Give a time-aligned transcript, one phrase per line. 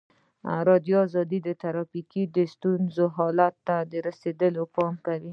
[0.53, 0.99] ازادي راډیو
[1.47, 3.75] د ټرافیکي ستونزې حالت ته
[4.07, 5.29] رسېدلي پام کړی.